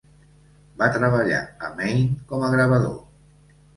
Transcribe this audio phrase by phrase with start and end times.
[0.79, 2.97] Va treballar a Maine com a gravador.